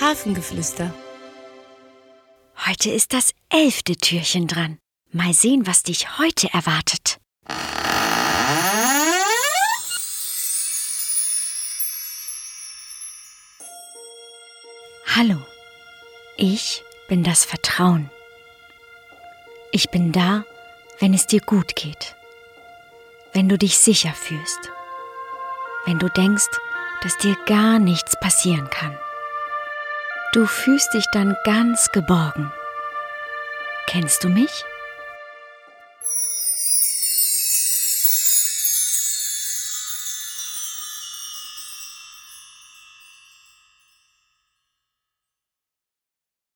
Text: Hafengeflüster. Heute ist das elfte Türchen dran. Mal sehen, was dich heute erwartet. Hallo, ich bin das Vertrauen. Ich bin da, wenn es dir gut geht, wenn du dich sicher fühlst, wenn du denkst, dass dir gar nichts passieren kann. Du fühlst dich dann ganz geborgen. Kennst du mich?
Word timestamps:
Hafengeflüster. 0.00 0.92
Heute 2.66 2.90
ist 2.90 3.12
das 3.12 3.32
elfte 3.48 3.96
Türchen 3.96 4.46
dran. 4.46 4.78
Mal 5.10 5.32
sehen, 5.32 5.66
was 5.66 5.82
dich 5.82 6.18
heute 6.18 6.52
erwartet. 6.52 7.18
Hallo, 15.14 15.38
ich 16.36 16.82
bin 17.08 17.24
das 17.24 17.46
Vertrauen. 17.46 18.10
Ich 19.72 19.88
bin 19.90 20.12
da, 20.12 20.44
wenn 20.98 21.14
es 21.14 21.26
dir 21.26 21.40
gut 21.40 21.74
geht, 21.74 22.16
wenn 23.32 23.48
du 23.48 23.56
dich 23.56 23.78
sicher 23.78 24.12
fühlst, 24.12 24.60
wenn 25.86 25.98
du 25.98 26.10
denkst, 26.10 26.50
dass 27.02 27.16
dir 27.16 27.36
gar 27.46 27.78
nichts 27.78 28.18
passieren 28.20 28.68
kann. 28.68 28.98
Du 30.36 30.44
fühlst 30.44 30.92
dich 30.92 31.06
dann 31.10 31.34
ganz 31.44 31.92
geborgen. 31.92 32.52
Kennst 33.86 34.22
du 34.22 34.28
mich? 34.28 34.66